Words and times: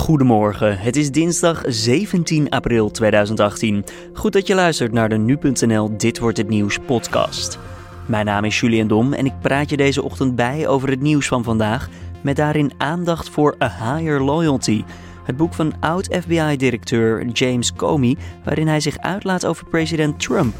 Goedemorgen, 0.00 0.78
het 0.78 0.96
is 0.96 1.10
dinsdag 1.10 1.62
17 1.66 2.48
april 2.48 2.90
2018. 2.90 3.84
Goed 4.12 4.32
dat 4.32 4.46
je 4.46 4.54
luistert 4.54 4.92
naar 4.92 5.08
de 5.08 5.16
Nu.nl 5.16 5.96
Dit 5.96 6.18
Wordt 6.18 6.36
Het 6.36 6.48
Nieuws 6.48 6.78
podcast. 6.78 7.58
Mijn 8.06 8.26
naam 8.26 8.44
is 8.44 8.60
Julian 8.60 8.88
Dom 8.88 9.12
en 9.12 9.26
ik 9.26 9.32
praat 9.40 9.70
je 9.70 9.76
deze 9.76 10.02
ochtend 10.02 10.36
bij 10.36 10.68
over 10.68 10.88
het 10.88 11.00
nieuws 11.00 11.28
van 11.28 11.44
vandaag... 11.44 11.88
met 12.20 12.36
daarin 12.36 12.72
aandacht 12.78 13.28
voor 13.28 13.56
A 13.62 13.68
Higher 13.68 14.22
Loyalty... 14.22 14.84
Het 15.24 15.36
boek 15.36 15.54
van 15.54 15.72
oud-FBI-directeur 15.80 17.26
James 17.26 17.72
Comey, 17.72 18.16
waarin 18.44 18.68
hij 18.68 18.80
zich 18.80 18.98
uitlaat 18.98 19.46
over 19.46 19.68
president 19.68 20.20
Trump. 20.20 20.54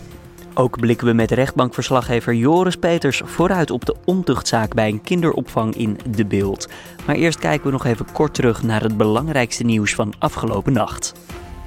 Ook 0.60 0.80
blikken 0.80 1.06
we 1.06 1.12
met 1.12 1.30
rechtbankverslaggever 1.30 2.34
Joris 2.34 2.76
Peters 2.76 3.22
vooruit 3.24 3.70
op 3.70 3.84
de 3.84 3.96
ontuchtzaak 4.04 4.74
bij 4.74 4.88
een 4.88 5.02
kinderopvang 5.02 5.74
in 5.74 5.98
De 6.10 6.24
Beeld. 6.24 6.68
Maar 7.06 7.16
eerst 7.16 7.38
kijken 7.38 7.66
we 7.66 7.72
nog 7.72 7.84
even 7.84 8.12
kort 8.12 8.34
terug 8.34 8.62
naar 8.62 8.82
het 8.82 8.96
belangrijkste 8.96 9.64
nieuws 9.64 9.94
van 9.94 10.14
afgelopen 10.18 10.72
nacht. 10.72 11.12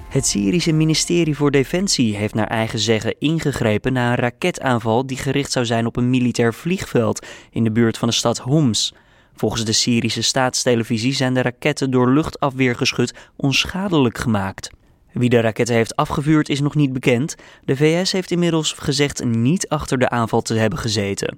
Het 0.09 0.25
Syrische 0.25 0.71
ministerie 0.71 1.35
voor 1.35 1.51
Defensie 1.51 2.15
heeft 2.15 2.33
naar 2.33 2.47
eigen 2.47 2.79
zeggen 2.79 3.19
ingegrepen 3.19 3.93
na 3.93 4.09
een 4.09 4.15
raketaanval 4.15 5.05
die 5.05 5.17
gericht 5.17 5.51
zou 5.51 5.65
zijn 5.65 5.85
op 5.85 5.95
een 5.95 6.09
militair 6.09 6.53
vliegveld 6.53 7.25
in 7.51 7.63
de 7.63 7.71
buurt 7.71 7.97
van 7.97 8.07
de 8.07 8.13
stad 8.13 8.37
Homs. 8.37 8.93
Volgens 9.35 9.65
de 9.65 9.73
Syrische 9.73 10.21
staatstelevisie 10.21 11.13
zijn 11.13 11.33
de 11.33 11.41
raketten 11.41 11.91
door 11.91 12.09
luchtafweergeschut 12.09 13.13
onschadelijk 13.35 14.17
gemaakt. 14.17 14.69
Wie 15.13 15.29
de 15.29 15.39
raketten 15.39 15.75
heeft 15.75 15.95
afgevuurd 15.95 16.49
is 16.49 16.61
nog 16.61 16.75
niet 16.75 16.93
bekend. 16.93 17.35
De 17.65 17.75
VS 17.75 18.11
heeft 18.11 18.31
inmiddels 18.31 18.73
gezegd 18.73 19.23
niet 19.23 19.69
achter 19.69 19.97
de 19.97 20.09
aanval 20.09 20.41
te 20.41 20.53
hebben 20.53 20.79
gezeten. 20.79 21.37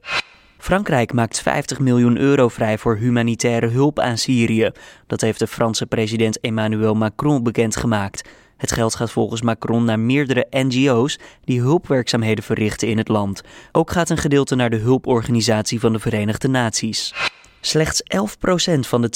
Frankrijk 0.58 1.14
maakt 1.14 1.42
50 1.42 1.80
miljoen 1.80 2.18
euro 2.18 2.48
vrij 2.48 2.78
voor 2.78 2.96
humanitaire 2.96 3.68
hulp 3.68 4.00
aan 4.00 4.18
Syrië. 4.18 4.72
Dat 5.08 5.22
heeft 5.22 5.40
de 5.40 5.48
Franse 5.48 5.86
president 5.86 6.40
Emmanuel 6.40 6.96
Macron 6.96 7.44
bekendgemaakt. 7.44 8.30
Het 8.58 8.72
geld 8.72 8.96
gaat 8.96 9.12
volgens 9.12 9.42
Macron 9.42 9.86
naar 9.86 10.00
meerdere 10.00 10.48
NGO's 10.50 11.20
die 11.44 11.60
hulpwerkzaamheden 11.60 12.44
verrichten 12.44 12.88
in 12.88 12.98
het 12.98 13.08
land. 13.08 13.42
Ook 13.72 13.92
gaat 13.92 14.10
een 14.10 14.18
gedeelte 14.18 14.56
naar 14.56 14.70
de 14.70 14.78
hulporganisatie 14.78 15.80
van 15.80 15.94
de 15.94 16.00
Verenigde 16.00 16.48
Naties. 16.48 17.14
Slechts 17.66 18.02
11% 18.04 18.80
van 18.80 19.02
de 19.02 19.10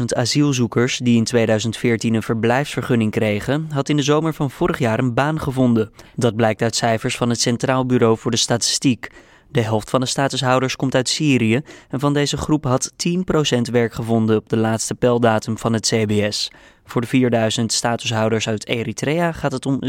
20.000 0.00 0.04
asielzoekers 0.06 0.98
die 0.98 1.16
in 1.16 1.24
2014 1.24 2.14
een 2.14 2.22
verblijfsvergunning 2.22 3.10
kregen, 3.10 3.68
had 3.72 3.88
in 3.88 3.96
de 3.96 4.02
zomer 4.02 4.34
van 4.34 4.50
vorig 4.50 4.78
jaar 4.78 4.98
een 4.98 5.14
baan 5.14 5.40
gevonden. 5.40 5.90
Dat 6.14 6.36
blijkt 6.36 6.62
uit 6.62 6.76
cijfers 6.76 7.16
van 7.16 7.28
het 7.28 7.40
Centraal 7.40 7.86
Bureau 7.86 8.18
voor 8.18 8.30
de 8.30 8.36
Statistiek. 8.36 9.10
De 9.48 9.60
helft 9.60 9.90
van 9.90 10.00
de 10.00 10.06
statushouders 10.06 10.76
komt 10.76 10.94
uit 10.94 11.08
Syrië 11.08 11.60
en 11.88 12.00
van 12.00 12.12
deze 12.12 12.36
groep 12.36 12.64
had 12.64 12.92
10% 13.08 13.60
werk 13.72 13.92
gevonden 13.92 14.36
op 14.36 14.48
de 14.48 14.56
laatste 14.56 14.94
peldatum 14.94 15.58
van 15.58 15.72
het 15.72 15.86
CBS. 15.86 16.50
Voor 16.84 17.00
de 17.00 17.06
4000 17.06 17.72
statushouders 17.72 18.48
uit 18.48 18.66
Eritrea 18.66 19.32
gaat 19.32 19.52
het 19.52 19.66
om 19.66 19.78
6%. 19.80 19.86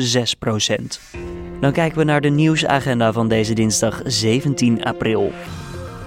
Dan 1.59 1.71
kijken 1.71 1.97
we 1.97 2.03
naar 2.03 2.21
de 2.21 2.29
nieuwsagenda 2.29 3.13
van 3.13 3.27
deze 3.27 3.53
dinsdag 3.53 4.01
17 4.05 4.83
april. 4.83 5.31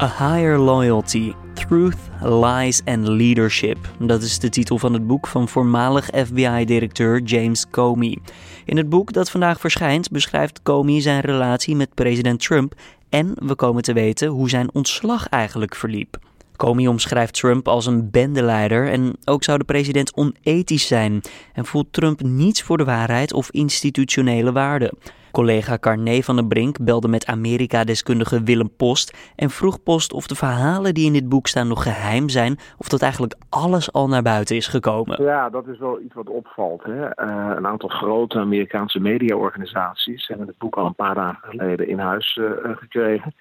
A 0.01 0.07
Higher 0.07 0.59
Loyalty, 0.59 1.33
Truth, 1.55 1.97
Lies 2.21 2.83
and 2.85 3.09
Leadership. 3.09 3.79
Dat 3.99 4.23
is 4.23 4.39
de 4.39 4.49
titel 4.49 4.79
van 4.79 4.93
het 4.93 5.07
boek 5.07 5.27
van 5.27 5.49
voormalig 5.49 6.09
FBI-directeur 6.27 7.23
James 7.23 7.71
Comey. 7.71 8.19
In 8.65 8.77
het 8.77 8.89
boek 8.89 9.13
dat 9.13 9.31
vandaag 9.31 9.61
verschijnt 9.61 10.11
beschrijft 10.11 10.63
Comey 10.63 11.01
zijn 11.01 11.21
relatie 11.21 11.77
met 11.77 11.95
president 11.95 12.41
Trump 12.41 12.75
en 13.09 13.33
we 13.35 13.55
komen 13.55 13.83
te 13.83 13.93
weten 13.93 14.29
hoe 14.29 14.49
zijn 14.49 14.69
ontslag 14.73 15.29
eigenlijk 15.29 15.75
verliep. 15.75 16.19
Comey 16.57 16.87
omschrijft 16.87 17.35
Trump 17.35 17.69
als 17.69 17.87
een 17.87 18.11
bendeleider 18.11 18.91
en 18.91 19.17
ook 19.25 19.45
zou 19.45 19.59
de 19.59 19.65
president 19.65 20.17
onethisch 20.17 20.87
zijn 20.87 21.21
en 21.53 21.67
voelt 21.67 21.93
Trump 21.93 22.23
niets 22.23 22.63
voor 22.63 22.77
de 22.77 22.85
waarheid 22.85 23.33
of 23.33 23.51
institutionele 23.51 24.53
waarden. 24.53 24.99
Collega 25.35 25.79
Carné 25.79 26.23
van 26.23 26.37
den 26.37 26.49
Brink 26.49 26.85
belde 26.85 27.09
met 27.09 27.27
Amerika-deskundige 27.27 28.43
Willem 28.43 28.71
Post 28.77 29.33
en 29.37 29.51
vroeg 29.51 29.83
Post 29.83 30.13
of 30.13 30.27
de 30.27 30.35
verhalen 30.35 30.95
die 30.95 31.07
in 31.07 31.13
dit 31.13 31.29
boek 31.29 31.47
staan 31.47 31.69
nog 31.69 31.83
geheim 31.83 32.29
zijn 32.29 32.59
of 32.79 32.89
dat 32.89 33.03
eigenlijk 33.03 33.35
alles 33.49 33.93
al 33.93 34.09
naar 34.09 34.23
buiten 34.23 34.57
is 34.57 34.69
gekomen. 34.69 35.23
Ja, 35.23 35.51
dat 35.51 35.67
is 35.67 35.79
wel 35.79 36.01
iets 36.01 36.15
wat 36.15 36.29
opvalt. 36.29 36.83
Hè? 36.83 37.05
Uh, 37.05 37.53
een 37.57 37.67
aantal 37.67 37.89
grote 37.89 38.39
Amerikaanse 38.39 39.01
mediaorganisaties 39.01 40.27
hebben 40.27 40.47
het 40.47 40.59
boek 40.59 40.77
al 40.77 40.87
een 40.87 40.95
paar 40.95 41.15
dagen 41.15 41.49
geleden 41.49 41.89
in 41.89 41.99
huis 41.99 42.37
uh, 42.37 42.51
gekregen. 42.63 43.35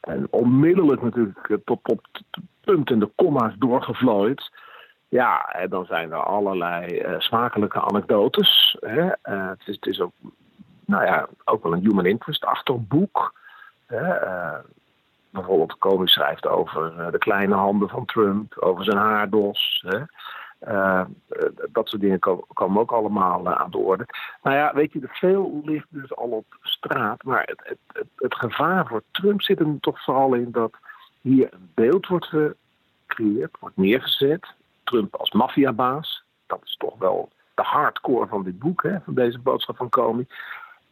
En 0.00 0.26
onmiddellijk 0.30 1.02
natuurlijk 1.02 1.58
tot 1.64 1.80
op 1.82 2.00
punt 2.60 2.90
en 2.90 2.98
de 2.98 3.10
komma's 3.14 3.54
doorgevlooid. 3.58 4.50
Ja, 5.08 5.56
dan 5.68 5.84
zijn 5.84 6.12
er 6.12 6.22
allerlei 6.22 7.04
smakelijke 7.18 7.80
anekdotes. 7.80 8.76
Hè? 8.80 9.02
het, 9.22 9.60
is, 9.66 9.74
het 9.74 9.86
is 9.86 10.00
ook 10.00 10.12
nou 10.86 11.04
ja, 11.04 11.28
ook 11.44 11.62
wel 11.62 11.72
een 11.72 11.80
human 11.80 12.06
interest-achtig 12.06 12.76
boek. 12.78 13.34
Uh, 13.88 14.54
bijvoorbeeld 15.30 15.78
Comey 15.78 16.06
schrijft 16.06 16.46
over 16.46 16.94
uh, 16.98 17.10
de 17.10 17.18
kleine 17.18 17.54
handen 17.54 17.88
van 17.88 18.04
Trump, 18.04 18.58
over 18.58 18.84
zijn 18.84 18.96
haardos. 18.96 19.84
Uh, 19.88 21.00
dat 21.72 21.88
soort 21.88 22.02
dingen 22.02 22.18
komen, 22.54 22.80
ook 22.80 22.92
allemaal 22.92 23.54
aan 23.54 23.70
de 23.70 23.78
orde. 23.78 24.06
Nou 24.42 24.56
ja, 24.56 24.74
weet 24.74 24.92
je, 24.92 25.00
veel 25.02 25.60
ligt 25.64 25.86
dus 25.88 26.16
al 26.16 26.28
op 26.28 26.46
straat. 26.62 27.22
Maar 27.22 27.42
het, 27.44 27.60
het, 27.64 27.78
het, 27.92 28.08
het 28.16 28.34
gevaar 28.34 28.86
voor 28.86 29.02
Trump 29.10 29.42
zit 29.42 29.60
er 29.60 29.80
toch 29.80 30.04
vooral 30.04 30.34
in 30.34 30.50
dat 30.50 30.76
hier 31.20 31.48
een 31.52 31.70
beeld 31.74 32.06
wordt 32.06 32.26
gecreëerd, 32.26 33.56
wordt 33.60 33.76
neergezet. 33.76 34.54
Trump 34.84 35.16
als 35.16 35.32
maffiabaas. 35.32 36.24
Dat 36.46 36.60
is 36.64 36.76
toch 36.76 36.98
wel 36.98 37.28
de 37.54 37.62
hardcore 37.62 38.26
van 38.26 38.42
dit 38.42 38.58
boek, 38.58 38.82
hè, 38.82 39.00
van 39.04 39.14
deze 39.14 39.38
boodschap 39.38 39.76
van 39.76 39.88
Comey. 39.88 40.26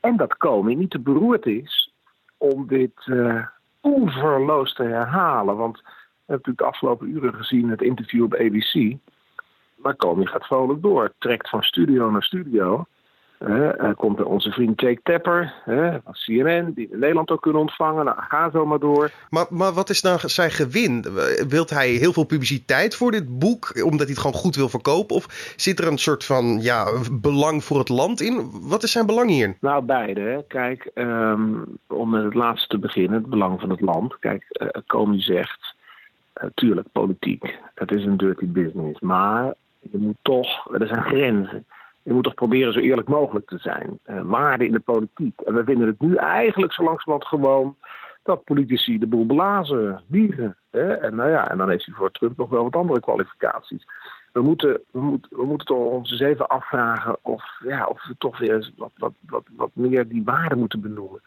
En 0.02 0.16
dat 0.16 0.36
Comey 0.36 0.74
niet 0.74 0.90
te 0.90 0.98
beroerd 0.98 1.46
is 1.46 1.92
om 2.36 2.66
dit 2.66 3.06
uh, 3.06 3.46
oeverloos 3.82 4.74
te 4.74 4.82
herhalen. 4.82 5.56
Want 5.56 5.76
we 5.76 5.82
hebben 5.84 6.24
natuurlijk 6.26 6.58
de 6.58 6.64
afgelopen 6.64 7.08
uren 7.08 7.34
gezien 7.34 7.68
het 7.68 7.82
interview 7.82 8.22
op 8.22 8.34
ABC. 8.34 8.96
Maar 9.76 9.96
Comey 9.96 10.26
gaat 10.26 10.46
vrolijk 10.46 10.82
door. 10.82 11.12
Trekt 11.18 11.48
van 11.48 11.62
studio 11.62 12.10
naar 12.10 12.22
studio. 12.22 12.84
Uh, 13.48 13.90
komt 13.96 14.18
er 14.18 14.26
onze 14.26 14.50
vriend 14.50 14.80
Jake 14.80 15.00
Tapper 15.02 15.54
uh, 15.66 15.94
van 16.04 16.12
CNN, 16.12 16.72
die 16.74 16.88
in 16.90 16.98
Nederland 16.98 17.30
ook 17.30 17.42
kunnen 17.42 17.60
ontvangen. 17.60 18.04
Nou, 18.04 18.16
ga 18.20 18.50
zo 18.50 18.66
maar 18.66 18.78
door. 18.78 19.10
Maar, 19.30 19.46
maar 19.50 19.72
wat 19.72 19.90
is 19.90 20.02
nou 20.02 20.18
zijn 20.28 20.50
gewin? 20.50 21.04
Wilt 21.48 21.70
hij 21.70 21.88
heel 21.88 22.12
veel 22.12 22.24
publiciteit 22.24 22.96
voor 22.96 23.10
dit 23.10 23.38
boek, 23.38 23.82
omdat 23.84 24.00
hij 24.00 24.08
het 24.08 24.18
gewoon 24.18 24.40
goed 24.40 24.56
wil 24.56 24.68
verkopen? 24.68 25.16
Of 25.16 25.54
zit 25.56 25.78
er 25.78 25.86
een 25.86 25.98
soort 25.98 26.24
van 26.24 26.60
ja, 26.60 26.86
belang 27.12 27.64
voor 27.64 27.78
het 27.78 27.88
land 27.88 28.20
in? 28.20 28.50
Wat 28.62 28.82
is 28.82 28.92
zijn 28.92 29.06
belang 29.06 29.30
hier? 29.30 29.56
Nou, 29.60 29.84
beide. 29.84 30.44
Kijk, 30.48 30.90
um, 30.94 31.64
om 31.86 32.10
met 32.10 32.24
het 32.24 32.34
laatste 32.34 32.68
te 32.68 32.78
beginnen, 32.78 33.20
het 33.20 33.30
belang 33.30 33.60
van 33.60 33.70
het 33.70 33.80
land. 33.80 34.18
Kijk, 34.18 34.44
uh, 34.50 34.68
Comey 34.86 35.20
zegt, 35.20 35.74
tuurlijk, 36.54 36.86
politiek. 36.92 37.58
Dat 37.74 37.92
is 37.92 38.04
een 38.04 38.16
dirty 38.16 38.46
business. 38.46 39.00
Maar 39.00 39.54
je 39.80 39.98
moet 39.98 40.18
toch, 40.22 40.74
er 40.74 40.86
zijn 40.86 41.02
grenzen 41.02 41.66
je 42.02 42.12
moet 42.12 42.24
toch 42.24 42.34
proberen 42.34 42.72
zo 42.72 42.78
eerlijk 42.78 43.08
mogelijk 43.08 43.46
te 43.46 43.58
zijn. 43.58 43.98
Uh, 44.06 44.20
waarden 44.22 44.66
in 44.66 44.72
de 44.72 44.80
politiek. 44.80 45.40
En 45.40 45.54
we 45.54 45.64
vinden 45.64 45.86
het 45.86 46.00
nu 46.00 46.14
eigenlijk 46.14 46.72
zo 46.72 46.84
langzamerhand 46.84 47.28
gewoon 47.28 47.76
dat 48.22 48.44
politici 48.44 48.98
de 48.98 49.06
boel 49.06 49.26
blazen, 49.26 50.02
liegen. 50.08 50.56
Hè? 50.70 50.92
En, 50.92 51.14
nou 51.14 51.30
ja, 51.30 51.50
en 51.50 51.58
dan 51.58 51.68
heeft 51.68 51.86
hij 51.86 51.94
voor 51.94 52.10
Trump 52.10 52.36
nog 52.36 52.50
wel 52.50 52.62
wat 52.62 52.76
andere 52.76 53.00
kwalificaties. 53.00 53.86
We 54.32 54.42
moeten, 54.42 54.80
we 54.90 55.00
moeten, 55.00 55.38
we 55.38 55.44
moeten 55.44 55.66
toch 55.66 55.86
ons 55.86 56.10
eens 56.10 56.20
even 56.20 56.48
afvragen 56.48 57.16
of, 57.22 57.44
ja, 57.64 57.86
of 57.86 58.06
we 58.06 58.14
toch 58.18 58.38
weer 58.38 58.70
wat, 58.76 58.92
wat, 58.96 59.12
wat, 59.26 59.44
wat 59.56 59.70
meer 59.72 60.08
die 60.08 60.24
waarden 60.24 60.58
moeten 60.58 60.80
benoemen. 60.80 61.22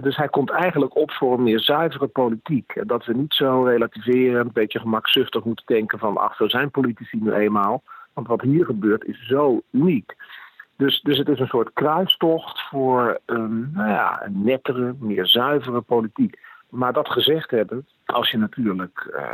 Dus 0.00 0.16
hij 0.16 0.28
komt 0.28 0.50
eigenlijk 0.50 0.96
op 0.96 1.10
voor 1.10 1.32
een 1.32 1.42
meer 1.42 1.60
zuivere 1.60 2.06
politiek. 2.06 2.72
En 2.72 2.86
dat 2.86 3.04
we 3.04 3.14
niet 3.14 3.34
zo 3.34 3.62
relativeren, 3.62 4.40
een 4.40 4.52
beetje 4.52 4.80
gemakzuchtig 4.80 5.44
moeten 5.44 5.66
denken 5.66 5.98
van 5.98 6.16
ach, 6.16 6.36
zo 6.36 6.48
zijn 6.48 6.70
politici 6.70 7.18
nu 7.20 7.32
eenmaal. 7.32 7.82
Want 8.18 8.30
wat 8.30 8.40
hier 8.40 8.64
gebeurt 8.64 9.04
is 9.04 9.26
zo 9.26 9.62
uniek. 9.70 10.16
Dus, 10.76 11.00
dus 11.00 11.18
het 11.18 11.28
is 11.28 11.38
een 11.38 11.46
soort 11.46 11.72
kruistocht 11.72 12.62
voor 12.68 13.18
een, 13.26 13.70
nou 13.72 13.88
ja, 13.88 14.24
een 14.24 14.42
nettere, 14.44 14.94
meer 14.98 15.26
zuivere 15.26 15.80
politiek. 15.80 16.38
Maar 16.68 16.92
dat 16.92 17.08
gezegd 17.08 17.50
hebben, 17.50 17.86
als 18.04 18.30
je 18.30 18.38
natuurlijk 18.38 19.10
uh, 19.14 19.32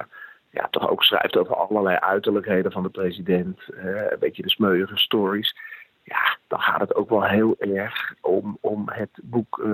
ja, 0.50 0.68
toch 0.70 0.88
ook 0.88 1.02
schrijft 1.02 1.36
over 1.36 1.54
allerlei 1.54 1.96
uiterlijkheden 1.96 2.72
van 2.72 2.82
de 2.82 2.88
president, 2.88 3.60
uh, 3.70 4.10
een 4.10 4.18
beetje 4.18 4.42
de 4.42 4.50
smeuïge 4.50 4.96
stories. 4.96 5.56
Ja, 6.02 6.36
dan 6.46 6.60
gaat 6.60 6.80
het 6.80 6.94
ook 6.94 7.08
wel 7.08 7.24
heel 7.24 7.54
erg 7.58 8.14
om, 8.20 8.58
om 8.60 8.88
het 8.90 9.10
boek 9.22 9.58
uh, 9.64 9.72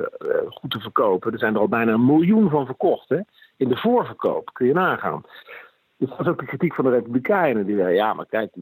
goed 0.49 0.71
te 0.71 0.81
verkopen. 0.81 1.33
Er 1.33 1.39
zijn 1.39 1.55
er 1.55 1.61
al 1.61 1.69
bijna 1.69 1.93
een 1.93 2.07
miljoen 2.07 2.51
van 2.51 2.67
verkocht. 2.67 3.09
Hè? 3.09 3.21
In 3.57 3.69
de 3.69 3.77
voorverkoop, 3.77 4.51
kun 4.53 4.67
je 4.67 4.73
nagaan. 4.73 5.25
Dus 5.97 6.09
dat 6.09 6.21
is 6.21 6.27
ook 6.27 6.39
de 6.39 6.47
kritiek 6.47 6.75
van 6.75 6.85
de 6.85 6.91
Republikeinen. 6.91 7.67
Die 7.67 7.77
zeggen, 7.77 7.95
ja, 7.95 8.15
maar 8.15 8.27
kijk, 8.27 8.53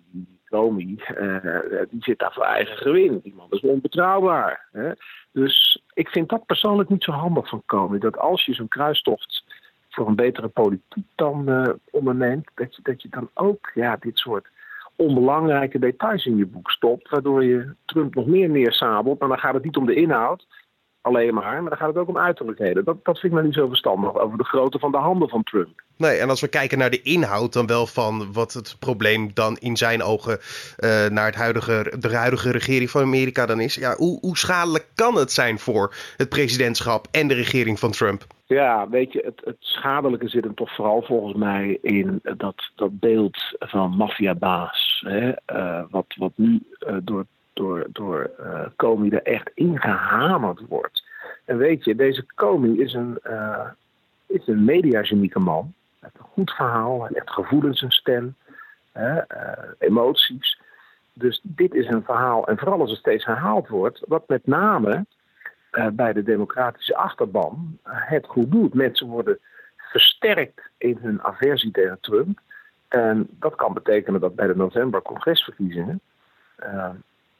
Comey, 0.48 0.98
uh, 1.20 1.82
die 1.90 2.02
zit 2.02 2.18
daar 2.18 2.32
voor 2.32 2.44
eigen 2.44 2.76
gewin. 2.76 3.20
Die 3.22 3.34
man 3.34 3.46
is 3.50 3.60
onbetrouwbaar. 3.60 4.66
Hè? 4.72 4.90
Dus 5.32 5.82
ik 5.94 6.08
vind 6.08 6.28
dat 6.28 6.46
persoonlijk 6.46 6.88
niet 6.88 7.04
zo 7.04 7.12
handig 7.12 7.48
van 7.48 7.62
Comey. 7.66 7.98
Dat 7.98 8.18
als 8.18 8.44
je 8.44 8.54
zo'n 8.54 8.68
kruistocht 8.68 9.44
voor 9.88 10.06
een 10.06 10.16
betere 10.16 10.48
politiek 10.48 11.06
dan 11.14 11.50
uh, 11.50 11.68
onderneemt, 11.90 12.50
dat 12.54 12.76
je, 12.76 12.82
dat 12.82 13.02
je 13.02 13.08
dan 13.08 13.30
ook 13.34 13.70
ja, 13.74 13.96
dit 14.00 14.18
soort 14.18 14.48
onbelangrijke 14.96 15.78
details 15.78 16.26
in 16.26 16.36
je 16.36 16.46
boek 16.46 16.70
stopt, 16.70 17.08
waardoor 17.08 17.44
je 17.44 17.74
Trump 17.84 18.14
nog 18.14 18.26
meer 18.26 18.48
neersabelt. 18.48 19.18
Maar 19.18 19.28
dan 19.28 19.38
gaat 19.38 19.54
het 19.54 19.64
niet 19.64 19.76
om 19.76 19.86
de 19.86 19.94
inhoud 19.94 20.46
alleen 21.08 21.34
maar, 21.34 21.60
maar 21.60 21.70
dan 21.70 21.78
gaat 21.78 21.88
het 21.88 21.96
ook 21.96 22.08
om 22.08 22.18
uiterlijkheden. 22.18 22.84
Dat, 22.84 23.04
dat 23.04 23.18
vind 23.18 23.32
ik 23.32 23.38
nou 23.38 23.44
niet 23.44 23.54
zo 23.54 23.68
verstandig 23.68 24.18
over 24.18 24.38
de 24.38 24.44
grootte 24.44 24.78
van 24.78 24.90
de 24.90 24.96
handen 24.96 25.28
van 25.28 25.42
Trump. 25.42 25.82
Nee, 25.96 26.18
en 26.18 26.28
als 26.28 26.40
we 26.40 26.48
kijken 26.48 26.78
naar 26.78 26.90
de 26.90 27.02
inhoud 27.02 27.52
dan 27.52 27.66
wel 27.66 27.86
van 27.86 28.32
wat 28.32 28.52
het 28.52 28.76
probleem 28.78 29.30
dan 29.34 29.56
in 29.56 29.76
zijn 29.76 30.02
ogen 30.02 30.38
uh, 30.78 31.06
naar 31.06 31.26
het 31.26 31.34
huidige, 31.34 31.92
de 31.98 32.16
huidige 32.16 32.50
regering 32.50 32.90
van 32.90 33.02
Amerika 33.02 33.46
dan 33.46 33.60
is. 33.60 33.74
Ja, 33.74 33.96
hoe, 33.96 34.18
hoe 34.20 34.36
schadelijk 34.36 34.86
kan 34.94 35.14
het 35.14 35.32
zijn 35.32 35.58
voor 35.58 35.94
het 36.16 36.28
presidentschap 36.28 37.06
en 37.10 37.28
de 37.28 37.34
regering 37.34 37.78
van 37.78 37.90
Trump? 37.90 38.26
Ja, 38.46 38.88
weet 38.88 39.12
je, 39.12 39.22
het, 39.24 39.40
het 39.44 39.56
schadelijke 39.58 40.28
zit 40.28 40.44
hem 40.44 40.54
toch 40.54 40.74
vooral 40.74 41.02
volgens 41.02 41.34
mij 41.34 41.78
in 41.82 42.20
dat, 42.36 42.70
dat 42.74 42.98
beeld 42.98 43.56
van 43.58 43.96
maffiabaas. 43.96 45.04
Hè, 45.06 45.28
uh, 45.28 45.82
wat, 45.90 46.06
wat 46.16 46.32
nu 46.34 46.62
uh, 46.80 46.96
door 47.02 47.26
door, 47.58 47.86
door 47.92 48.30
uh, 48.40 48.66
Comey 48.76 49.10
er 49.10 49.22
echt 49.22 49.50
ingehamerd 49.54 50.60
wordt. 50.68 51.04
En 51.44 51.56
weet 51.56 51.84
je, 51.84 51.94
deze 51.94 52.26
Comey 52.34 52.70
is 52.70 52.92
een, 52.92 53.18
uh, 53.26 53.68
is 54.26 54.46
een 54.46 54.64
mediagenieke 54.64 55.38
man. 55.38 55.74
Hij 56.00 56.10
heeft 56.12 56.24
een 56.24 56.32
goed 56.32 56.50
verhaal, 56.50 57.00
hij 57.00 57.10
heeft 57.12 57.30
gevoelens 57.30 57.82
en 57.82 57.90
stem, 57.90 58.34
uh, 58.96 59.18
emoties. 59.78 60.60
Dus 61.12 61.40
dit 61.42 61.74
is 61.74 61.86
een 61.86 62.04
verhaal, 62.04 62.46
en 62.46 62.58
vooral 62.58 62.80
als 62.80 62.90
het 62.90 62.98
steeds 62.98 63.24
herhaald 63.24 63.68
wordt, 63.68 64.02
wat 64.06 64.28
met 64.28 64.46
name 64.46 65.06
bij 65.92 66.12
de 66.12 66.22
democratische 66.22 66.96
achterban 66.96 67.78
het 67.82 68.26
goed 68.26 68.50
doet. 68.50 68.74
Mensen 68.74 69.06
worden 69.06 69.38
versterkt 69.76 70.60
in 70.76 70.98
hun 71.00 71.22
aversie 71.22 71.70
tegen 71.70 71.98
Trump. 72.00 72.38
En 72.88 73.26
dat 73.30 73.54
kan 73.54 73.74
betekenen 73.74 74.20
dat 74.20 74.34
bij 74.34 74.46
de 74.46 74.56
november 74.56 75.02
congresverkiezingen 75.02 76.00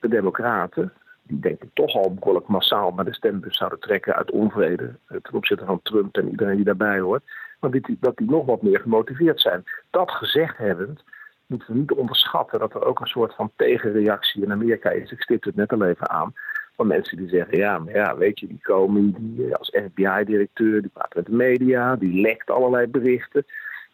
de 0.01 0.09
Democraten, 0.09 0.93
die 1.23 1.41
denk 1.41 1.63
ik 1.63 1.71
toch 1.73 1.95
al 1.95 2.15
behoorlijk 2.15 2.47
massaal 2.47 2.93
naar 2.93 3.05
de 3.05 3.15
stembus 3.15 3.57
zouden 3.57 3.81
trekken 3.81 4.15
uit 4.15 4.31
onvrede 4.31 4.95
eh, 5.07 5.17
ten 5.23 5.35
opzichte 5.35 5.65
van 5.65 5.83
Trump 5.83 6.17
en 6.17 6.29
iedereen 6.29 6.57
die 6.57 6.65
daarbij 6.65 7.01
hoort, 7.01 7.23
maar 7.61 7.71
dat 8.01 8.17
die 8.17 8.31
nog 8.31 8.47
wat 8.47 8.63
meer 8.63 8.81
gemotiveerd 8.81 9.41
zijn. 9.41 9.65
Dat 9.91 10.11
gezegd 10.11 10.57
hebbend, 10.57 11.03
moeten 11.47 11.73
we 11.73 11.79
niet 11.79 11.93
onderschatten 11.93 12.59
dat 12.59 12.75
er 12.75 12.85
ook 12.85 13.01
een 13.01 13.07
soort 13.07 13.35
van 13.35 13.51
tegenreactie 13.57 14.43
in 14.43 14.53
Amerika 14.53 14.91
is. 14.91 15.11
Ik 15.11 15.23
stipte 15.23 15.49
het 15.49 15.57
net 15.57 15.73
al 15.73 15.85
even 15.85 16.11
aan. 16.11 16.35
Van 16.77 16.87
mensen 16.87 17.17
die 17.17 17.29
zeggen, 17.29 17.59
ja, 17.59 17.79
maar 17.79 17.95
ja, 17.95 18.17
weet 18.17 18.41
je, 18.41 18.47
die 18.47 18.61
komen 18.63 19.13
die 19.13 19.47
eh, 19.47 19.55
als 19.55 19.73
FBI-directeur, 19.85 20.81
die 20.81 20.91
praat 20.91 21.15
met 21.15 21.27
de 21.27 21.33
media, 21.33 21.97
die 21.97 22.21
lekt 22.21 22.51
allerlei 22.51 22.87
berichten. 22.87 23.45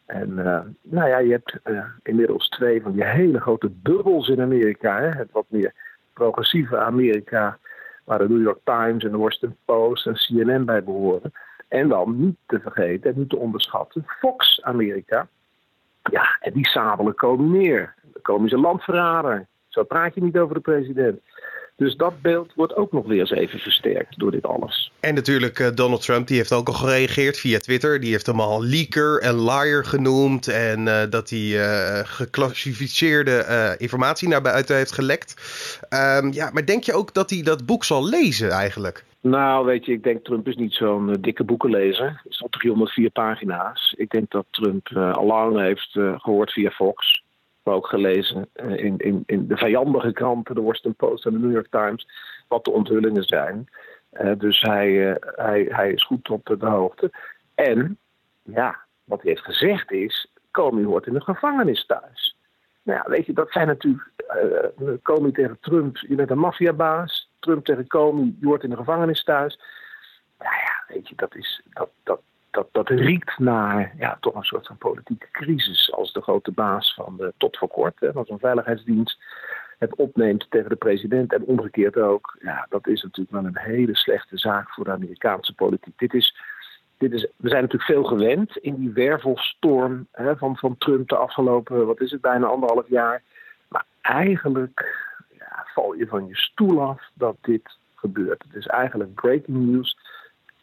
En 0.06 0.30
uh, 0.30 0.60
nou 0.82 1.08
ja, 1.08 1.18
je 1.18 1.30
hebt 1.30 1.58
uh, 1.64 1.84
inmiddels 2.02 2.48
twee 2.48 2.82
van 2.82 2.92
die 2.92 3.04
hele 3.04 3.40
grote 3.40 3.70
bubbels 3.70 4.28
in 4.28 4.40
Amerika. 4.40 5.00
Hè? 5.00 5.08
Het 5.08 5.32
wat 5.32 5.44
meer 5.48 5.72
progressieve 6.14 6.78
Amerika, 6.78 7.58
waar 8.04 8.18
de 8.18 8.28
New 8.28 8.42
York 8.42 8.60
Times 8.64 9.04
en 9.04 9.10
de 9.10 9.16
Washington 9.16 9.56
Post 9.64 10.06
en 10.06 10.14
CNN 10.14 10.64
bij 10.64 10.84
behoren. 10.84 11.32
En 11.68 11.88
dan 11.88 12.20
niet 12.20 12.36
te 12.46 12.60
vergeten 12.60 13.12
en 13.12 13.18
niet 13.18 13.28
te 13.28 13.36
onderschatten 13.36 14.04
Fox 14.06 14.62
Amerika. 14.62 15.28
Ja, 16.10 16.36
en 16.40 16.52
die 16.52 16.68
sabelen 16.68 17.14
komen 17.14 17.50
neer. 17.50 17.94
Komen 18.22 18.48
ze 18.48 18.58
landverrader. 18.58 19.46
Zo 19.68 19.82
praat 19.82 20.14
je 20.14 20.22
niet 20.22 20.38
over 20.38 20.54
de 20.54 20.60
president. 20.60 21.20
Dus 21.76 21.96
dat 21.96 22.22
beeld 22.22 22.54
wordt 22.54 22.76
ook 22.76 22.92
nog 22.92 23.06
weer 23.06 23.20
eens 23.20 23.30
even 23.30 23.58
versterkt 23.58 24.18
door 24.18 24.30
dit 24.30 24.46
alles. 24.46 24.92
En 25.00 25.14
natuurlijk 25.14 25.58
uh, 25.58 25.68
Donald 25.74 26.02
Trump, 26.02 26.26
die 26.26 26.36
heeft 26.36 26.52
ook 26.52 26.66
al 26.66 26.74
gereageerd 26.74 27.38
via 27.38 27.58
Twitter. 27.58 28.00
Die 28.00 28.10
heeft 28.10 28.26
hem 28.26 28.40
al 28.40 28.64
leaker 28.64 29.20
en 29.20 29.44
liar 29.44 29.84
genoemd. 29.84 30.48
En 30.48 30.86
uh, 30.86 31.02
dat 31.10 31.30
hij 31.30 31.38
uh, 31.40 31.98
geclassificeerde 32.04 33.76
informatie 33.78 34.28
naar 34.28 34.42
buiten 34.42 34.76
heeft 34.76 34.92
gelekt. 34.92 35.34
Um, 36.20 36.32
ja, 36.32 36.50
maar 36.52 36.66
denk 36.66 36.84
je 36.84 36.92
ook 36.92 37.14
dat 37.14 37.30
hij 37.30 37.42
dat 37.42 37.66
boek 37.66 37.84
zal 37.84 38.08
lezen 38.08 38.50
eigenlijk? 38.50 39.04
Nou, 39.20 39.66
weet 39.66 39.84
je, 39.84 39.92
ik 39.92 40.02
denk 40.02 40.24
Trump 40.24 40.48
is 40.48 40.56
niet 40.56 40.72
zo'n 40.72 41.16
dikke 41.20 41.44
boekenlezer. 41.44 42.20
Het 42.22 42.32
is 42.32 42.42
al 42.42 42.48
304 42.48 43.10
pagina's. 43.10 43.94
Ik 43.96 44.10
denk 44.10 44.30
dat 44.30 44.44
Trump 44.50 44.88
al 44.96 45.26
lang 45.26 45.60
heeft 45.60 45.90
gehoord 45.92 46.52
via 46.52 46.70
Fox 46.70 47.23
maar 47.64 47.74
ook 47.74 47.86
gelezen 47.86 48.48
eh, 48.52 48.84
in, 48.84 48.98
in, 48.98 49.22
in 49.26 49.46
de 49.46 49.56
vijandige 49.56 50.12
kranten, 50.12 50.54
de 50.54 50.60
Washington 50.60 50.94
Post 50.94 51.26
en 51.26 51.32
de 51.32 51.38
New 51.38 51.52
York 51.52 51.68
Times, 51.70 52.08
wat 52.48 52.64
de 52.64 52.70
onthullingen 52.70 53.24
zijn. 53.24 53.68
Uh, 54.20 54.32
dus 54.38 54.60
hij, 54.60 54.88
uh, 54.88 55.14
hij, 55.20 55.66
hij 55.68 55.92
is 55.92 56.04
goed 56.04 56.30
op 56.30 56.56
de 56.58 56.66
hoogte. 56.66 57.10
En 57.54 57.98
ja, 58.42 58.78
wat 59.04 59.22
hij 59.22 59.30
heeft 59.30 59.44
gezegd 59.44 59.90
is: 59.90 60.32
Comey 60.50 60.84
hoort 60.84 61.06
in 61.06 61.12
de 61.12 61.20
gevangenis 61.20 61.86
thuis. 61.86 62.36
Nou 62.82 62.98
ja, 62.98 63.10
weet 63.10 63.26
je, 63.26 63.32
dat 63.32 63.50
zijn 63.50 63.66
natuurlijk. 63.66 64.10
Uh, 64.82 64.92
Comey 65.02 65.32
tegen 65.32 65.58
Trump, 65.60 65.96
je 65.96 66.14
bent 66.14 66.30
een 66.30 66.38
maffiabaas. 66.38 67.30
Trump 67.38 67.64
tegen 67.64 67.86
Comey, 67.86 68.34
je 68.40 68.46
hoort 68.46 68.62
in 68.62 68.70
de 68.70 68.76
gevangenis 68.76 69.24
thuis. 69.24 69.60
Nou 70.38 70.54
ja, 70.54 70.94
weet 70.94 71.08
je, 71.08 71.14
dat 71.14 71.34
is. 71.34 71.62
Dat, 71.70 71.90
dat, 72.02 72.20
dat, 72.54 72.68
dat 72.72 72.88
riekt 72.88 73.38
naar 73.38 73.94
ja, 73.98 74.16
toch 74.20 74.34
een 74.34 74.42
soort 74.42 74.66
van 74.66 74.76
politieke 74.76 75.26
crisis. 75.30 75.92
Als 75.92 76.12
de 76.12 76.20
grote 76.22 76.50
baas 76.50 76.94
van 76.94 77.16
de, 77.16 77.32
tot 77.36 77.56
voor 77.56 77.68
kort, 77.68 78.00
hè, 78.00 78.12
van 78.12 78.24
zo'n 78.24 78.38
veiligheidsdienst, 78.38 79.18
het 79.78 79.94
opneemt 79.94 80.46
tegen 80.48 80.68
de 80.68 80.76
president 80.76 81.32
en 81.32 81.44
omgekeerd 81.44 81.96
ook. 81.96 82.36
Ja, 82.40 82.66
dat 82.68 82.86
is 82.86 83.02
natuurlijk 83.02 83.30
wel 83.30 83.44
een 83.44 83.72
hele 83.72 83.96
slechte 83.96 84.38
zaak 84.38 84.70
voor 84.70 84.84
de 84.84 84.90
Amerikaanse 84.90 85.54
politiek. 85.54 85.98
Dit 85.98 86.14
is, 86.14 86.36
dit 86.98 87.12
is, 87.12 87.26
we 87.36 87.48
zijn 87.48 87.62
natuurlijk 87.62 87.90
veel 87.90 88.04
gewend 88.04 88.56
in 88.56 88.74
die 88.74 88.90
wervelstorm 88.90 90.06
hè, 90.12 90.36
van, 90.36 90.56
van 90.56 90.76
Trump 90.78 91.08
de 91.08 91.16
afgelopen, 91.16 91.86
wat 91.86 92.00
is 92.00 92.10
het, 92.10 92.20
bijna 92.20 92.46
anderhalf 92.46 92.88
jaar. 92.88 93.22
Maar 93.68 93.84
eigenlijk 94.00 95.06
ja, 95.38 95.66
val 95.74 95.94
je 95.94 96.06
van 96.06 96.26
je 96.26 96.36
stoel 96.36 96.80
af 96.80 97.02
dat 97.14 97.36
dit 97.40 97.76
gebeurt. 97.94 98.42
Het 98.42 98.54
is 98.54 98.66
eigenlijk 98.66 99.14
breaking 99.14 99.56
news 99.56 99.96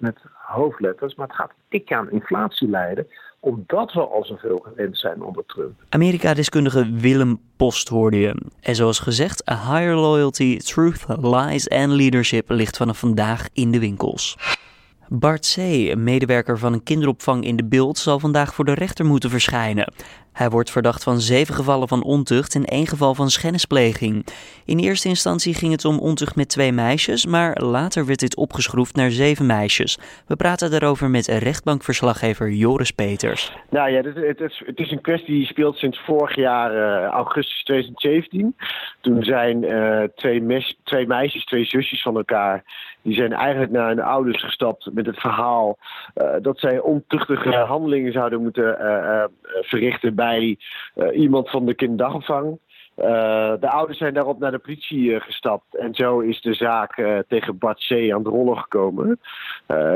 met 0.02 0.18
hoofdletters, 0.34 1.16
maar 1.16 1.28
het 1.28 1.36
gaat 1.36 1.52
tikje 1.70 1.96
aan 1.96 2.12
inflatie 2.12 2.70
leiden, 2.70 3.08
omdat 3.40 3.94
we 3.94 4.00
al 4.00 4.26
zoveel 4.26 4.58
gewend 4.58 4.98
zijn 4.98 5.22
onder 5.22 5.44
Trump. 5.46 5.84
Amerika-deskundige 5.90 6.92
Willem 6.92 7.40
Post 7.58 7.88
hoorde 7.88 8.20
je. 8.20 8.36
En 8.60 8.76
zoals 8.76 9.00
gezegd, 9.00 9.50
a 9.50 9.74
higher 9.74 9.96
loyalty, 9.96 10.58
truth, 10.58 11.06
lies 11.08 11.70
and 11.70 11.92
leadership 11.92 12.50
ligt 12.50 12.78
vanaf 12.78 13.00
vandaag 13.00 13.48
in 13.54 13.72
de 13.72 13.80
winkels. 13.80 14.38
Bart 15.14 15.54
C., 15.56 15.58
een 15.58 16.04
medewerker 16.04 16.58
van 16.58 16.74
een 16.74 16.84
kinderopvang 16.84 17.44
in 17.44 17.56
de 17.56 17.66
beeld, 17.66 17.98
zal 17.98 18.20
vandaag 18.20 18.54
voor 18.54 18.66
de 18.66 18.74
rechter 18.74 19.06
moeten 19.06 19.30
verschijnen. 19.30 19.94
Hij 20.34 20.50
wordt 20.50 20.72
verdacht 20.72 21.04
van 21.04 21.20
zeven 21.20 21.56
gevallen 21.56 21.88
van 21.88 22.04
ontucht 22.04 22.56
en 22.56 22.66
één 22.66 22.88
geval 22.88 23.16
van 23.16 23.30
schennispleging. 23.30 24.26
In 24.66 24.80
eerste 24.80 25.08
instantie 25.08 25.54
ging 25.54 25.72
het 25.72 25.86
om 25.86 26.00
ontucht 26.00 26.36
met 26.36 26.50
twee 26.50 26.72
meisjes, 26.72 27.26
maar 27.26 27.62
later 27.62 28.06
werd 28.06 28.20
dit 28.20 28.36
opgeschroefd 28.36 28.96
naar 28.96 29.12
zeven 29.12 29.46
meisjes. 29.46 30.00
We 30.28 30.36
praten 30.36 30.72
daarover 30.72 31.10
met 31.10 31.28
rechtbankverslaggever 31.28 32.50
Joris 32.50 32.92
Peters. 32.92 33.54
Nou 33.70 33.92
ja, 33.92 34.02
het, 34.02 34.40
is, 34.40 34.64
het 34.66 34.80
is 34.80 34.92
een 34.92 35.02
kwestie 35.02 35.36
die 35.36 35.46
speelt 35.46 35.78
sinds 35.78 36.02
vorig 36.06 36.36
jaar 36.36 36.74
uh, 36.76 37.06
augustus 37.06 37.64
2017. 37.64 38.56
Toen 39.02 39.24
zijn 39.24 39.64
uh, 39.64 40.04
twee, 40.16 40.76
twee 40.84 41.08
meisjes, 41.08 41.46
twee 41.46 41.66
zusjes 41.66 42.02
van 42.02 42.16
elkaar, 42.16 42.64
die 43.02 43.14
zijn 43.14 43.34
eigenlijk 43.34 43.72
naar 43.72 43.88
hun 43.88 44.02
ouders 44.02 44.44
gestapt 44.44 44.90
met 44.94 45.06
het 45.06 45.20
verhaal 45.20 45.78
uh, 46.16 46.34
dat 46.42 46.60
zij 46.60 46.80
ontuchtige 46.80 47.56
handelingen 47.56 48.12
zouden 48.12 48.42
moeten 48.42 48.78
verrichten 49.62 50.16
bij 50.16 50.58
iemand 51.14 51.50
van 51.50 51.66
de 51.66 51.74
kinderdagopvang. 51.74 52.60
Uh, 52.98 53.54
de 53.60 53.70
ouders 53.70 53.98
zijn 53.98 54.14
daarop 54.14 54.40
naar 54.40 54.52
de 54.52 54.58
politie 54.58 55.04
uh, 55.04 55.22
gestapt. 55.22 55.76
En 55.76 55.94
zo 55.94 56.20
is 56.20 56.42
de 56.42 56.54
zaak 56.54 56.98
uh, 56.98 57.18
tegen 57.28 57.58
Bart 57.58 57.86
C. 57.88 58.12
aan 58.12 58.24
de 58.24 58.30
rollen 58.30 58.58
gekomen. 58.58 59.20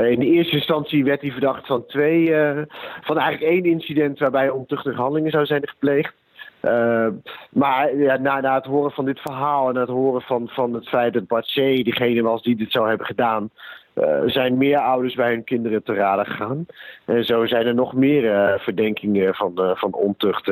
in 0.10 0.20
de 0.20 0.26
eerste 0.26 0.56
instantie 0.56 1.04
werd 1.04 1.22
hij 1.22 1.32
verdacht 1.32 1.68
van 1.68 1.86
twee, 1.86 2.34
van 3.02 3.18
eigenlijk 3.18 3.52
één 3.52 3.66
incident 3.66 4.20
waarbij 4.20 4.50
ontuchtige 4.50 4.96
handelingen 4.96 5.32
zouden 5.32 5.52
zijn 5.52 5.70
gepleegd. 5.70 6.14
Maar 7.50 7.96
ja, 7.96 8.18
na, 8.18 8.40
na 8.40 8.56
het 8.56 8.66
horen 8.66 8.92
van 8.92 9.06
dit 9.06 9.20
verhaal 9.20 9.68
en 9.68 9.74
na 9.74 9.80
het 9.80 9.90
horen 9.90 10.22
van, 10.22 10.48
van 10.48 10.74
het 10.74 10.88
feit 10.88 11.14
dat 11.14 11.28
Bart 11.28 11.46
C. 11.46 11.56
degene 11.86 12.22
was 12.22 12.44
die 12.44 12.56
dit 12.56 12.72
zou 12.72 12.88
hebben 12.88 13.06
gedaan, 13.06 13.50
uh, 13.96 14.22
zijn 14.26 14.58
meer 14.58 14.78
ouders 14.78 15.16
bij 15.16 15.32
hun 15.32 15.44
kinderen 15.44 15.84
te 15.84 15.94
raden 15.94 16.26
gegaan. 16.26 16.66
En 17.06 17.26
zo 17.26 17.46
zijn 17.46 17.66
er 17.66 17.76
nog 17.76 17.94
meer 17.94 18.24
uh, 18.24 18.60
verdenkingen 18.60 19.36
van, 19.36 19.54
uh, 19.56 19.76
van 19.76 19.94
ontucht 19.94 20.48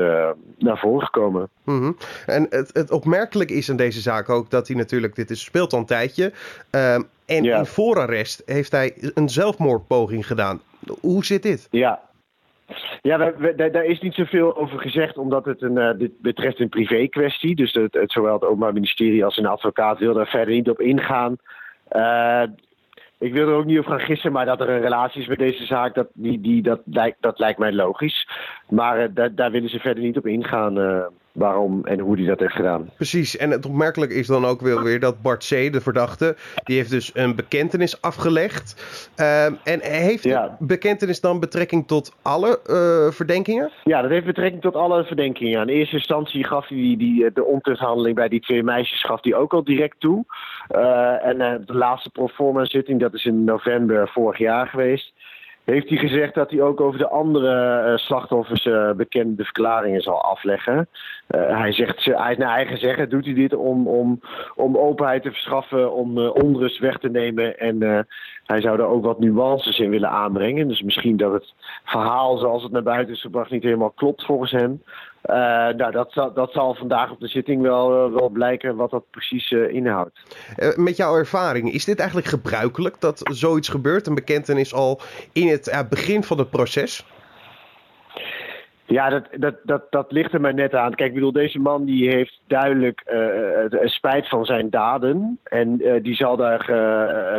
naar 0.58 0.78
voren 0.78 1.06
gekomen. 1.06 1.50
Mm 1.64 1.80
-hmm. 1.80 1.98
En 2.26 2.48
het, 2.50 2.70
het 2.74 2.92
opmerkelijk 2.92 3.50
is 3.50 3.70
in 3.70 3.76
deze 3.76 4.00
zaak 4.00 4.30
ook 4.30 4.50
dat 4.50 4.68
hij 4.68 4.78
natuurlijk, 4.78 5.16
dit 5.16 5.30
is, 5.30 5.44
speelt 5.44 5.74
al 5.74 5.80
een 5.80 5.86
tijdje. 5.86 6.32
Ehm, 6.70 7.02
en 7.26 7.44
ja. 7.44 7.58
in 7.58 7.66
voorarrest 7.66 8.42
heeft 8.46 8.72
hij 8.72 8.94
een 9.14 9.30
zelfmoordpoging 9.30 10.28
gedaan. 10.28 10.62
Hoe 11.00 11.26
zit 11.26 11.44
dit? 11.44 11.68
Ja, 11.72 12.02
ja, 13.02 13.34
we, 13.38 13.56
daar 13.56 13.86
is 13.86 14.00
niet 14.00 14.14
zoveel 14.14 14.58
over 14.58 14.80
gezegd, 14.80 15.18
omdat 15.18 15.46
het 15.46 15.62
een, 15.62 15.78
uh, 15.78 15.92
dit 15.98 16.12
betreft 16.22 16.60
een 16.60 16.70
privé 16.70 17.08
kwestie. 17.08 17.56
Dus 17.56 17.74
het, 17.74 17.94
het, 17.94 18.12
zowel 18.12 18.34
het 18.34 18.44
Openbaar 18.44 18.74
Ministerie 18.74 19.26
als 19.26 19.38
een 19.38 19.46
advocaat 19.46 20.00
wil 20.00 20.14
daar 20.14 20.28
verder 20.28 20.54
niet 20.54 20.70
op 20.70 20.80
ingaan. 20.80 21.38
Uh, 21.92 22.44
ik 23.20 23.34
wil 23.34 23.48
er 23.48 23.56
ook 23.56 23.66
niet 23.66 23.80
op 23.80 23.86
gaan 23.86 24.00
gissen, 24.00 24.32
maar 24.32 24.46
dat 24.46 24.62
er 24.62 24.70
een 24.70 24.82
relatie 24.82 25.22
is 25.22 25.28
met 25.28 25.38
deze 25.38 25.66
zaak, 25.66 25.96
dat, 25.96 26.08
die, 26.14 26.42
die, 26.42 26.62
dat, 26.62 26.82
lijkt, 26.86 27.18
dat 27.22 27.40
lijkt 27.40 27.60
mij 27.60 27.74
logisch. 27.74 28.30
Maar 28.70 29.00
uh, 29.02 29.08
daar, 29.12 29.36
daar 29.36 29.52
willen 29.52 29.70
ze 29.70 29.80
verder 29.80 30.04
niet 30.04 30.18
op 30.18 30.28
ingaan. 30.28 30.74
Waarom 31.34 31.86
en 31.86 32.00
hoe 32.00 32.18
hij 32.18 32.26
dat 32.26 32.40
heeft 32.40 32.54
gedaan. 32.54 32.90
Precies, 32.96 33.38
en 33.38 33.52
het 33.52 33.66
opmerkelijk 33.66 34.12
is 34.12 34.28
dan 34.28 34.46
ook 34.46 34.62
wel 34.62 34.82
weer 34.82 35.00
dat 35.00 35.22
Bart 35.22 35.48
C., 35.48 35.74
de 35.74 35.82
verdachte, 35.82 36.36
die 36.64 36.78
heeft 36.78 36.90
dus 36.90 37.12
een 37.14 37.36
bekentenis 37.36 38.02
afgelegd. 38.02 38.76
Um, 39.48 39.58
en 39.64 39.80
heeft 39.82 40.24
ja. 40.24 40.56
die 40.58 40.68
bekentenis 40.68 41.22
dan 41.22 41.40
betrekking 41.40 41.88
tot 41.88 42.16
alle 42.22 42.60
uh, 42.68 43.12
verdenkingen? 43.12 43.72
Ja, 43.84 44.02
dat 44.02 44.12
heeft 44.12 44.26
betrekking 44.26 44.62
tot 44.62 44.76
alle 44.76 45.04
verdenkingen. 45.04 45.62
In 45.62 45.68
eerste 45.68 45.96
instantie 45.96 46.44
gaf 46.44 46.68
hij 46.68 46.78
die, 46.78 46.98
die, 46.98 47.32
de 47.34 47.46
ontuchthandeling 47.46 48.16
bij 48.16 48.28
die 48.28 48.42
twee 48.42 48.64
meisjes 48.64 49.04
gaf 49.04 49.24
hij 49.24 49.36
ook 49.36 49.54
al 49.54 49.64
direct 49.64 50.00
toe. 50.00 50.26
Uh, 50.76 51.26
en 51.26 51.36
uh, 51.36 51.54
de 51.66 51.74
laatste 51.74 52.10
proforma 52.10 52.66
zitting, 52.66 53.00
dat 53.00 53.14
is 53.14 53.26
in 53.26 53.44
november 53.44 54.10
vorig 54.10 54.38
jaar 54.38 54.68
geweest 54.68 55.14
heeft 55.64 55.90
hij 55.90 55.98
gezegd 55.98 56.34
dat 56.34 56.52
hij 56.52 56.62
ook 56.62 56.82
over 56.82 57.00
de 57.00 57.10
andere 57.10 57.84
uh, 57.88 57.98
slachtoffers 57.98 58.66
uh, 58.66 58.92
bekende 58.92 59.44
verklaringen 59.44 60.02
zal 60.02 60.22
afleggen. 60.22 60.88
Uh, 61.36 61.60
hij 61.60 61.72
zegt, 61.72 62.06
hij 62.06 62.36
naar 62.36 62.56
eigen 62.56 62.78
zeggen 62.78 63.10
doet 63.10 63.26
hij 63.26 63.34
dit 63.34 63.56
om, 63.56 63.88
om, 63.88 64.20
om 64.56 64.78
openheid 64.78 65.24
te 65.24 65.32
verschaffen, 65.32 65.94
om 65.94 66.18
onrust 66.18 66.80
weg 66.80 66.98
te 66.98 67.10
nemen. 67.10 67.60
En 67.60 68.08
hij 68.46 68.62
zou 68.62 68.80
er 68.80 68.86
ook 68.86 69.04
wat 69.04 69.20
nuances 69.20 69.80
in 69.80 69.90
willen 69.90 70.10
aanbrengen. 70.10 70.68
Dus 70.68 70.82
misschien 70.82 71.18
dat 71.18 71.34
het 71.34 71.54
verhaal 71.84 72.38
zoals 72.38 72.64
het 72.64 72.72
naar 72.72 72.84
buiten 72.84 73.14
is 73.14 73.22
gebracht 73.22 73.52
niet 73.52 73.64
helemaal 73.64 73.92
klopt 73.92 74.26
volgens 74.26 74.52
hem. 74.52 74.82
Uh, 75.30 75.36
nou, 75.78 75.92
dat 75.92 76.12
zal, 76.12 76.34
dat 76.34 76.52
zal 76.52 76.76
vandaag 76.76 77.12
op 77.12 77.20
de 77.20 77.28
zitting 77.28 77.62
wel, 77.62 78.08
uh, 78.08 78.16
wel 78.16 78.30
blijken 78.30 78.76
wat 78.76 78.92
dat 78.92 79.10
precies 79.10 79.52
uh, 79.52 79.74
inhoudt. 79.74 80.20
met 80.76 80.98
jouw 80.98 81.16
ervaring, 81.16 81.74
is 81.74 81.86
dit 81.86 82.00
eigenlijk 82.00 82.28
gebruikelijk 82.28 83.00
dat 83.00 83.22
zoiets 83.32 83.70
gebeurt? 83.70 84.08
Een 84.08 84.16
bekentenis 84.16 84.74
al 84.74 85.00
in 85.34 85.48
het 85.48 85.86
begin 85.90 86.24
van 86.24 86.38
het 86.38 86.50
proces? 86.50 87.06
Ja, 88.86 89.10
dat, 89.10 89.28
dat, 89.38 89.56
dat, 89.64 89.84
dat 89.90 90.12
ligt 90.12 90.34
er 90.34 90.42
maar 90.42 90.54
net 90.54 90.76
aan. 90.76 90.96
Kijk, 90.96 91.10
ik 91.10 91.16
bedoel, 91.16 91.32
deze 91.32 91.60
man 91.60 91.86
die 91.86 92.10
heeft 92.10 92.42
duidelijk 92.48 93.04
uh, 93.14 93.88
spijt 93.88 94.30
van 94.30 94.46
zijn 94.46 94.70
daden. 94.70 95.40
En 95.44 95.82
uh, 95.82 96.04
die 96.04 96.16
zal 96.16 96.38
daar 96.38 96.66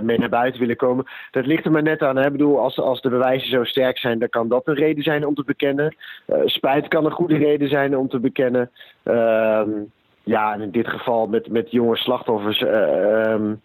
mee 0.03 0.19
naar 0.19 0.29
buiten 0.29 0.61
willen 0.61 0.77
komen. 0.77 1.05
Dat 1.31 1.47
ligt 1.47 1.65
er 1.65 1.71
maar 1.71 1.83
net 1.83 2.03
aan. 2.03 2.19
Ik 2.19 2.33
bedoel, 2.33 2.59
als, 2.59 2.79
als 2.79 3.01
de 3.01 3.09
bewijzen 3.09 3.49
zo 3.49 3.65
sterk 3.65 3.99
zijn, 3.99 4.19
dan 4.19 4.29
kan 4.29 4.49
dat 4.49 4.67
een 4.67 4.75
reden 4.75 5.03
zijn 5.03 5.27
om 5.27 5.35
te 5.35 5.45
bekennen. 5.45 5.97
spijt 6.45 6.89
kan 6.89 7.05
een 7.05 7.11
goede 7.11 7.37
reden 7.37 7.69
zijn 7.69 7.97
om 7.97 8.09
te 8.09 8.21
bekennen. 8.21 8.71
Ehm, 9.03 9.71
ja, 10.23 10.55
en 10.55 10.61
in 10.61 10.71
dit 10.71 10.89
geval 10.89 11.27
met, 11.27 11.49
met 11.49 11.71
jonge 11.71 11.97
slachtoffers. 11.97 12.61
Um, 12.61 13.61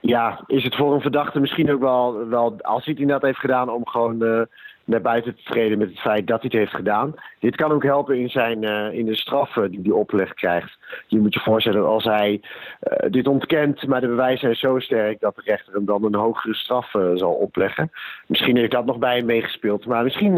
ja, 0.00 0.44
is 0.46 0.64
het 0.64 0.74
voor 0.74 0.94
een 0.94 1.00
verdachte 1.00 1.40
misschien 1.40 1.72
ook 1.72 1.80
wel, 1.80 2.28
wel 2.28 2.56
als 2.60 2.84
hij 2.84 2.92
het 2.92 3.02
inderdaad 3.02 3.22
heeft 3.22 3.38
gedaan, 3.38 3.70
om 3.70 3.88
gewoon 3.88 4.46
naar 4.84 5.00
buiten 5.00 5.34
te 5.34 5.42
treden 5.42 5.78
met 5.78 5.88
het 5.88 6.00
feit 6.00 6.26
dat 6.26 6.40
hij 6.40 6.50
het 6.52 6.60
heeft 6.60 6.74
gedaan. 6.74 7.14
Dit 7.40 7.56
kan 7.56 7.72
ook 7.72 7.82
helpen 7.82 8.18
in, 8.18 8.28
zijn, 8.28 8.62
uh, 8.62 8.92
in 8.92 9.06
de 9.06 9.16
straffen 9.16 9.70
die 9.70 9.80
hij 9.82 9.92
opgelegd 9.92 10.34
krijgt. 10.34 10.78
Je 11.06 11.18
moet 11.18 11.34
je 11.34 11.40
voorstellen 11.40 11.80
dat 11.80 11.88
als 11.88 12.04
hij 12.04 12.40
uh, 12.42 13.10
dit 13.10 13.26
ontkent, 13.26 13.86
maar 13.86 14.00
de 14.00 14.06
bewijzen 14.06 14.38
zijn 14.38 14.72
zo 14.72 14.78
sterk 14.78 15.20
dat 15.20 15.36
de 15.36 15.42
rechter 15.44 15.74
hem 15.74 15.84
dan 15.84 16.04
een 16.04 16.14
hogere 16.14 16.54
straf 16.54 16.94
uh, 16.94 17.10
zal 17.14 17.32
opleggen. 17.32 17.90
Misschien 18.26 18.56
heeft 18.56 18.70
dat 18.70 18.84
nog 18.84 18.98
bij 18.98 19.16
hem 19.16 19.26
meegespeeld, 19.26 19.86
maar 19.86 20.04
misschien 20.04 20.34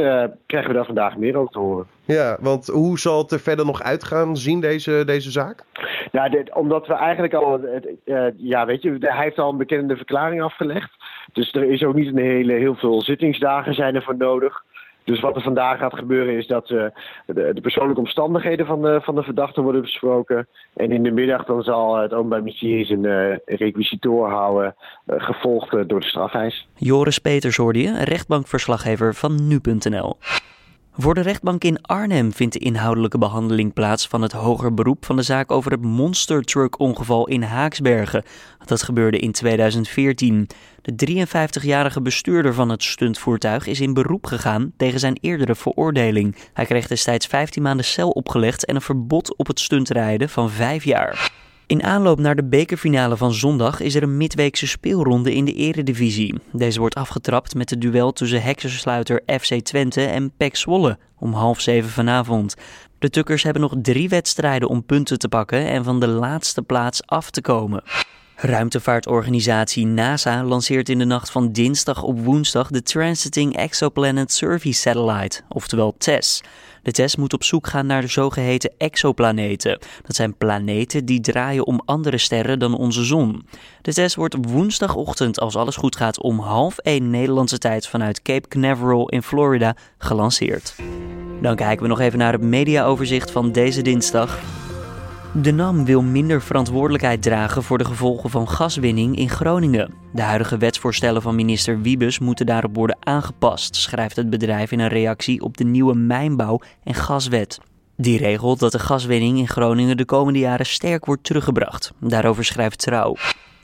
krijgen 0.46 0.70
we 0.70 0.76
daar 0.76 0.84
vandaag 0.84 1.16
meer 1.16 1.36
over 1.36 1.52
te 1.52 1.58
horen. 1.58 1.86
Ja, 2.04 2.36
want 2.40 2.66
hoe 2.66 2.98
zal 2.98 3.18
het 3.18 3.30
er 3.30 3.40
verder 3.40 3.66
nog 3.66 3.82
uitgaan 3.82 4.36
zien, 4.36 4.60
deze, 4.60 5.02
deze 5.06 5.30
zaak? 5.30 5.64
Nou, 6.12 6.30
dit, 6.30 6.54
omdat 6.54 6.86
we 6.86 6.94
eigenlijk 6.94 7.34
al, 7.34 7.60
ja 8.36 8.66
weet 8.66 8.82
je, 8.82 8.96
hij 9.00 9.24
heeft 9.24 9.38
al 9.38 9.50
een 9.50 9.56
bekende 9.56 9.96
verklaring 9.96 10.42
afgelegd. 10.42 10.90
Dus 11.32 11.52
er 11.52 11.70
is 11.70 11.82
ook 11.82 11.94
niet 11.94 12.06
een 12.06 12.18
hele, 12.18 12.52
heel 12.52 12.74
veel 12.74 13.02
zittingsdagen 13.02 13.74
zijn 13.74 13.94
er 13.94 14.02
voor 14.02 14.16
nodig. 14.16 14.64
Dus 15.04 15.20
wat 15.20 15.36
er 15.36 15.42
vandaag 15.42 15.78
gaat 15.78 15.98
gebeuren 15.98 16.36
is 16.36 16.46
dat 16.46 16.70
uh, 16.70 16.84
de, 17.26 17.50
de, 17.54 17.60
persoonlijke 17.60 18.00
omstandigheden 18.00 18.66
van 18.66 18.82
de, 18.82 19.00
van 19.02 19.14
de 19.14 19.22
verdachte 19.22 19.60
worden 19.60 19.80
besproken. 19.80 20.48
En 20.76 20.92
in 20.92 21.02
de 21.02 21.10
middag 21.10 21.44
dan 21.44 21.62
zal 21.62 21.96
het 21.96 22.12
Openbaar 22.12 22.42
Ministerie 22.42 22.84
zijn 22.84 23.04
uh, 23.04 24.30
houden, 24.30 24.74
uh, 25.06 25.16
gevolgd 25.18 25.70
door 25.70 26.00
de 26.00 26.06
strafeis. 26.06 26.68
Joris 26.74 27.18
Peters 27.18 27.56
hoorde 27.56 28.04
rechtbankverslaggever 28.04 29.14
van 29.14 29.48
nu.nl. 29.48 30.16
Voor 30.98 31.14
de 31.14 31.20
rechtbank 31.20 31.64
in 31.64 31.82
Arnhem 31.82 32.32
vindt 32.32 32.52
de 32.52 32.58
inhoudelijke 32.58 33.18
behandeling 33.18 33.72
plaats 33.72 34.06
van 34.06 34.22
het 34.22 34.32
hoger 34.32 34.74
beroep 34.74 35.04
van 35.04 35.16
de 35.16 35.22
zaak 35.22 35.50
over 35.50 35.70
het 35.70 35.82
monster 35.82 36.42
truck 36.42 36.78
ongeval 36.78 37.28
in 37.28 37.42
Haaksbergen. 37.42 38.24
Dat 38.64 38.82
gebeurde 38.82 39.18
in 39.18 39.32
2014. 39.32 40.48
De 40.82 41.26
53-jarige 41.26 42.00
bestuurder 42.00 42.54
van 42.54 42.68
het 42.68 42.82
stuntvoertuig 42.82 43.66
is 43.66 43.80
in 43.80 43.94
beroep 43.94 44.26
gegaan 44.26 44.72
tegen 44.76 45.00
zijn 45.00 45.18
eerdere 45.20 45.54
veroordeling. 45.54 46.36
Hij 46.52 46.64
kreeg 46.64 46.86
destijds 46.86 47.26
15 47.26 47.62
maanden 47.62 47.84
cel 47.84 48.10
opgelegd 48.10 48.64
en 48.64 48.74
een 48.74 48.80
verbod 48.80 49.36
op 49.36 49.46
het 49.46 49.60
stuntrijden 49.60 50.28
van 50.28 50.50
5 50.50 50.84
jaar. 50.84 51.30
In 51.66 51.82
aanloop 51.82 52.18
naar 52.18 52.36
de 52.36 52.44
bekerfinale 52.44 53.16
van 53.16 53.34
zondag 53.34 53.80
is 53.80 53.94
er 53.94 54.02
een 54.02 54.16
midweekse 54.16 54.66
speelronde 54.66 55.34
in 55.34 55.44
de 55.44 55.52
eredivisie. 55.52 56.34
Deze 56.52 56.78
wordt 56.78 56.94
afgetrapt 56.94 57.54
met 57.54 57.70
het 57.70 57.80
duel 57.80 58.12
tussen 58.12 58.42
heksensluiter 58.42 59.22
FC 59.40 59.54
Twente 59.54 60.04
en 60.04 60.32
PEC 60.36 60.56
Zwolle 60.56 60.98
om 61.18 61.32
half 61.32 61.60
zeven 61.60 61.90
vanavond. 61.90 62.54
De 62.98 63.10
Tukkers 63.10 63.42
hebben 63.42 63.62
nog 63.62 63.74
drie 63.82 64.08
wedstrijden 64.08 64.68
om 64.68 64.84
punten 64.84 65.18
te 65.18 65.28
pakken 65.28 65.66
en 65.66 65.84
van 65.84 66.00
de 66.00 66.08
laatste 66.08 66.62
plaats 66.62 67.06
af 67.06 67.30
te 67.30 67.40
komen. 67.40 67.82
Ruimtevaartorganisatie 68.38 69.86
NASA 69.86 70.44
lanceert 70.44 70.88
in 70.88 70.98
de 70.98 71.04
nacht 71.04 71.30
van 71.30 71.52
dinsdag 71.52 72.02
op 72.02 72.24
woensdag 72.24 72.70
de 72.70 72.82
Transiting 72.82 73.56
Exoplanet 73.56 74.32
Survey 74.32 74.72
Satellite, 74.72 75.40
oftewel 75.48 75.94
TESS. 75.98 76.42
De 76.82 76.92
test 76.92 77.18
moet 77.18 77.32
op 77.32 77.44
zoek 77.44 77.66
gaan 77.66 77.86
naar 77.86 78.00
de 78.00 78.06
zogeheten 78.06 78.72
exoplaneten. 78.78 79.78
Dat 80.02 80.16
zijn 80.16 80.36
planeten 80.36 81.04
die 81.04 81.20
draaien 81.20 81.66
om 81.66 81.80
andere 81.84 82.18
sterren 82.18 82.58
dan 82.58 82.76
onze 82.76 83.04
zon. 83.04 83.46
De 83.82 83.92
test 83.92 84.14
wordt 84.14 84.36
woensdagochtend, 84.40 85.40
als 85.40 85.56
alles 85.56 85.76
goed 85.76 85.96
gaat, 85.96 86.20
om 86.20 86.38
half 86.38 86.78
1 86.78 87.10
Nederlandse 87.10 87.58
tijd 87.58 87.88
vanuit 87.88 88.22
Cape 88.22 88.48
Canaveral 88.48 89.08
in 89.08 89.22
Florida 89.22 89.76
gelanceerd. 89.98 90.74
Dan 91.40 91.56
kijken 91.56 91.82
we 91.82 91.88
nog 91.88 92.00
even 92.00 92.18
naar 92.18 92.32
het 92.32 92.42
mediaoverzicht 92.42 93.30
van 93.30 93.52
deze 93.52 93.82
dinsdag. 93.82 94.55
De 95.42 95.52
NAM 95.52 95.84
wil 95.84 96.02
minder 96.02 96.42
verantwoordelijkheid 96.42 97.22
dragen 97.22 97.62
voor 97.62 97.78
de 97.78 97.84
gevolgen 97.84 98.30
van 98.30 98.48
gaswinning 98.48 99.16
in 99.16 99.30
Groningen. 99.30 99.94
De 100.12 100.22
huidige 100.22 100.56
wetsvoorstellen 100.56 101.22
van 101.22 101.34
minister 101.34 101.80
Wiebes 101.80 102.18
moeten 102.18 102.46
daarop 102.46 102.76
worden 102.76 102.96
aangepast, 103.00 103.76
schrijft 103.76 104.16
het 104.16 104.30
bedrijf 104.30 104.72
in 104.72 104.78
een 104.78 104.88
reactie 104.88 105.40
op 105.40 105.56
de 105.56 105.64
nieuwe 105.64 105.94
mijnbouw- 105.94 106.60
en 106.84 106.94
gaswet. 106.94 107.60
Die 107.96 108.18
regelt 108.18 108.58
dat 108.58 108.72
de 108.72 108.78
gaswinning 108.78 109.38
in 109.38 109.48
Groningen 109.48 109.96
de 109.96 110.04
komende 110.04 110.38
jaren 110.38 110.66
sterk 110.66 111.04
wordt 111.04 111.24
teruggebracht. 111.24 111.92
Daarover 112.00 112.44
schrijft 112.44 112.78
Trouw. 112.78 113.14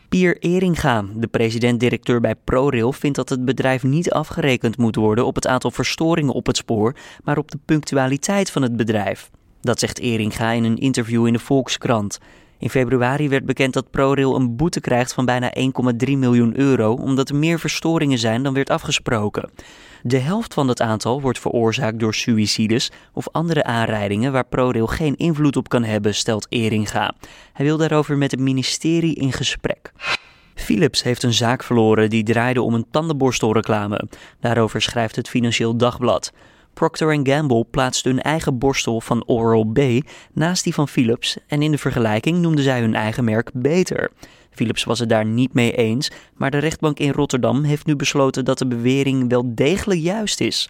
Pier 0.08 0.38
Eringa, 0.38 1.04
de 1.14 1.26
president-directeur 1.26 2.20
bij 2.20 2.34
ProRail, 2.34 2.92
vindt 2.92 3.16
dat 3.16 3.28
het 3.28 3.44
bedrijf 3.44 3.82
niet 3.82 4.10
afgerekend 4.10 4.76
moet 4.76 4.96
worden 4.96 5.26
op 5.26 5.34
het 5.34 5.46
aantal 5.46 5.70
verstoringen 5.70 6.34
op 6.34 6.46
het 6.46 6.56
spoor, 6.56 6.94
maar 7.24 7.38
op 7.38 7.50
de 7.50 7.58
punctualiteit 7.64 8.50
van 8.50 8.62
het 8.62 8.76
bedrijf. 8.76 9.30
Dat 9.62 9.78
zegt 9.78 9.98
Eringa 9.98 10.50
in 10.50 10.64
een 10.64 10.78
interview 10.78 11.26
in 11.26 11.32
de 11.32 11.38
Volkskrant. 11.38 12.18
In 12.58 12.70
februari 12.70 13.28
werd 13.28 13.44
bekend 13.44 13.72
dat 13.72 13.90
ProRail 13.90 14.34
een 14.34 14.56
boete 14.56 14.80
krijgt 14.80 15.12
van 15.12 15.24
bijna 15.24 15.52
1,3 15.58 16.12
miljoen 16.16 16.58
euro 16.58 16.92
omdat 16.92 17.28
er 17.28 17.36
meer 17.36 17.58
verstoringen 17.58 18.18
zijn 18.18 18.42
dan 18.42 18.54
werd 18.54 18.70
afgesproken. 18.70 19.50
De 20.02 20.18
helft 20.18 20.54
van 20.54 20.66
dat 20.66 20.80
aantal 20.80 21.20
wordt 21.20 21.38
veroorzaakt 21.38 21.98
door 21.98 22.14
suicides 22.14 22.90
of 23.12 23.28
andere 23.28 23.64
aanrijdingen 23.64 24.32
waar 24.32 24.46
ProRail 24.46 24.86
geen 24.86 25.16
invloed 25.16 25.56
op 25.56 25.68
kan 25.68 25.84
hebben, 25.84 26.14
stelt 26.14 26.46
Eringa. 26.48 27.14
Hij 27.52 27.66
wil 27.66 27.76
daarover 27.76 28.18
met 28.18 28.30
het 28.30 28.40
ministerie 28.40 29.14
in 29.14 29.32
gesprek. 29.32 29.92
Philips 30.54 31.02
heeft 31.02 31.22
een 31.22 31.32
zaak 31.32 31.62
verloren 31.62 32.10
die 32.10 32.22
draaide 32.22 32.62
om 32.62 32.74
een 32.74 32.86
tandenborstelreclame. 32.90 34.08
Daarover 34.40 34.82
schrijft 34.82 35.16
het 35.16 35.28
Financieel 35.28 35.76
Dagblad. 35.76 36.32
Procter 36.74 37.20
Gamble 37.22 37.64
plaatste 37.70 38.08
hun 38.08 38.20
eigen 38.20 38.58
borstel 38.58 39.00
van 39.00 39.26
Oral-B 39.26 39.80
naast 40.32 40.64
die 40.64 40.74
van 40.74 40.88
Philips 40.88 41.36
en 41.46 41.62
in 41.62 41.70
de 41.70 41.78
vergelijking 41.78 42.38
noemden 42.38 42.64
zij 42.64 42.80
hun 42.80 42.94
eigen 42.94 43.24
merk 43.24 43.50
beter. 43.54 44.10
Philips 44.50 44.84
was 44.84 44.98
het 44.98 45.08
daar 45.08 45.26
niet 45.26 45.52
mee 45.52 45.72
eens, 45.72 46.10
maar 46.34 46.50
de 46.50 46.58
rechtbank 46.58 46.98
in 46.98 47.12
Rotterdam 47.12 47.62
heeft 47.62 47.86
nu 47.86 47.96
besloten 47.96 48.44
dat 48.44 48.58
de 48.58 48.66
bewering 48.66 49.28
wel 49.28 49.54
degelijk 49.54 50.00
juist 50.00 50.40
is. 50.40 50.68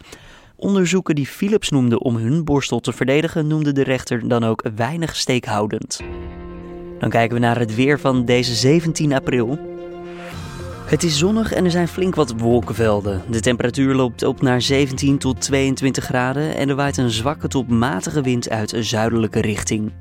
Onderzoeken 0.55 1.15
die 1.15 1.27
Philips 1.27 1.69
noemde 1.69 1.99
om 1.99 2.15
hun 2.15 2.43
borstel 2.43 2.79
te 2.79 2.93
verdedigen, 2.93 3.47
noemde 3.47 3.71
de 3.71 3.83
rechter 3.83 4.27
dan 4.27 4.43
ook 4.43 4.63
weinig 4.75 5.15
steekhoudend. 5.15 5.99
Dan 6.99 7.09
kijken 7.09 7.35
we 7.35 7.41
naar 7.41 7.59
het 7.59 7.75
weer 7.75 7.99
van 7.99 8.25
deze 8.25 8.53
17 8.53 9.13
april. 9.13 9.72
Het 10.93 11.03
is 11.03 11.17
zonnig 11.17 11.53
en 11.53 11.65
er 11.65 11.71
zijn 11.71 11.87
flink 11.87 12.15
wat 12.15 12.33
wolkenvelden. 12.37 13.21
De 13.29 13.39
temperatuur 13.39 13.95
loopt 13.95 14.23
op 14.23 14.41
naar 14.41 14.61
17 14.61 15.17
tot 15.17 15.41
22 15.41 16.03
graden 16.03 16.55
en 16.55 16.69
er 16.69 16.75
waait 16.75 16.97
een 16.97 17.09
zwakke 17.09 17.47
tot 17.47 17.67
matige 17.67 18.21
wind 18.21 18.49
uit 18.49 18.73
zuidelijke 18.79 19.41
richting. 19.41 19.91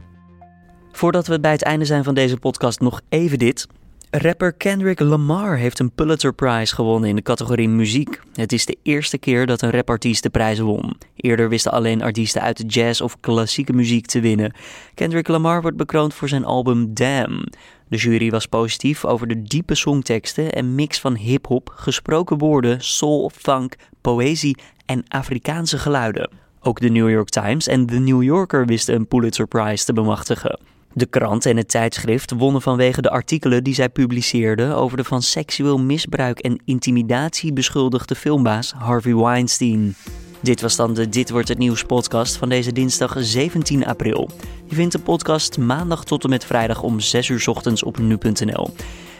Voordat 0.90 1.26
we 1.26 1.40
bij 1.40 1.50
het 1.50 1.62
einde 1.62 1.84
zijn 1.84 2.04
van 2.04 2.14
deze 2.14 2.36
podcast 2.36 2.80
nog 2.80 3.00
even 3.08 3.38
dit. 3.38 3.66
Rapper 4.10 4.52
Kendrick 4.52 5.00
Lamar 5.00 5.56
heeft 5.56 5.78
een 5.78 5.92
Pulitzer 5.92 6.34
Prize 6.34 6.74
gewonnen 6.74 7.08
in 7.08 7.16
de 7.16 7.22
categorie 7.22 7.68
muziek. 7.68 8.20
Het 8.34 8.52
is 8.52 8.66
de 8.66 8.78
eerste 8.82 9.18
keer 9.18 9.46
dat 9.46 9.62
een 9.62 9.70
rapartiest 9.70 10.22
de 10.22 10.30
prijs 10.30 10.58
won. 10.58 10.96
Eerder 11.16 11.48
wisten 11.48 11.72
alleen 11.72 12.02
artiesten 12.02 12.42
uit 12.42 12.56
de 12.56 12.66
jazz 12.66 13.00
of 13.00 13.20
klassieke 13.20 13.72
muziek 13.72 14.06
te 14.06 14.20
winnen. 14.20 14.54
Kendrick 14.94 15.28
Lamar 15.28 15.62
wordt 15.62 15.76
bekroond 15.76 16.14
voor 16.14 16.28
zijn 16.28 16.44
album 16.44 16.94
Damn. 16.94 17.44
De 17.92 17.98
jury 17.98 18.30
was 18.30 18.46
positief 18.46 19.04
over 19.04 19.26
de 19.26 19.42
diepe 19.42 19.74
songteksten 19.74 20.52
en 20.52 20.74
mix 20.74 21.00
van 21.00 21.14
hip-hop, 21.14 21.72
gesproken 21.74 22.38
woorden, 22.38 22.80
soul, 22.80 23.30
funk, 23.34 23.76
poëzie 24.00 24.56
en 24.86 25.04
Afrikaanse 25.08 25.78
geluiden. 25.78 26.30
Ook 26.60 26.80
de 26.80 26.88
New 26.88 27.10
York 27.10 27.28
Times 27.28 27.66
en 27.66 27.86
The 27.86 27.98
New 27.98 28.22
Yorker 28.22 28.66
wisten 28.66 28.94
een 28.94 29.06
Pulitzer 29.06 29.46
Prize 29.46 29.84
te 29.84 29.92
bemachtigen. 29.92 30.60
De 30.92 31.06
krant 31.06 31.46
en 31.46 31.56
het 31.56 31.68
tijdschrift 31.68 32.30
wonnen 32.30 32.62
vanwege 32.62 33.02
de 33.02 33.10
artikelen 33.10 33.64
die 33.64 33.74
zij 33.74 33.88
publiceerden 33.88 34.76
over 34.76 34.96
de 34.96 35.04
van 35.04 35.22
seksueel 35.22 35.78
misbruik 35.78 36.38
en 36.38 36.62
intimidatie 36.64 37.52
beschuldigde 37.52 38.14
filmbaas 38.14 38.72
Harvey 38.72 39.14
Weinstein. 39.14 39.94
Dit 40.42 40.60
was 40.60 40.76
dan 40.76 40.94
de 40.94 41.08
Dit 41.08 41.30
wordt 41.30 41.48
het 41.48 41.58
nieuws 41.58 41.84
podcast 41.84 42.36
van 42.36 42.48
deze 42.48 42.72
dinsdag 42.72 43.14
17 43.18 43.86
april. 43.86 44.30
Je 44.64 44.74
vindt 44.74 44.92
de 44.92 44.98
podcast 44.98 45.58
maandag 45.58 46.04
tot 46.04 46.24
en 46.24 46.30
met 46.30 46.44
vrijdag 46.44 46.82
om 46.82 47.00
6 47.00 47.28
uur 47.28 47.44
ochtends 47.46 47.82
op 47.82 47.98
nu.nl. 47.98 48.70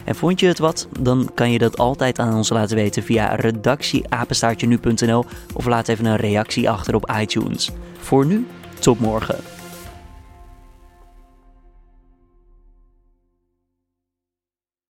En 0.05 0.15
vond 0.15 0.41
je 0.41 0.47
het 0.47 0.59
wat? 0.59 0.89
Dan 1.01 1.31
kan 1.35 1.51
je 1.51 1.59
dat 1.59 1.79
altijd 1.79 2.19
aan 2.19 2.35
ons 2.35 2.49
laten 2.49 2.77
weten 2.77 3.03
via 3.03 3.35
redactieapenstaartje 3.35 4.67
nu.nl 4.67 5.25
of 5.55 5.67
laat 5.67 5.89
even 5.89 6.05
een 6.05 6.17
reactie 6.17 6.71
achter 6.71 6.95
op 6.95 7.13
iTunes. 7.21 7.71
Voor 7.99 8.27
nu, 8.27 8.47
tot 8.79 9.01
morgen. 9.01 9.62